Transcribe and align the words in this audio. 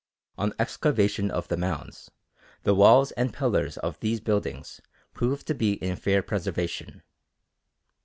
On 0.35 0.51
excavation 0.57 1.29
of 1.29 1.47
the 1.47 1.55
mounds, 1.57 2.09
the 2.63 2.73
walls 2.73 3.11
and 3.11 3.31
pillars 3.31 3.77
of 3.77 3.99
these 3.99 4.19
buildings 4.19 4.81
prove 5.13 5.45
to 5.45 5.53
be 5.53 5.73
in 5.73 5.95
fair 5.95 6.23
preservation. 6.23 7.03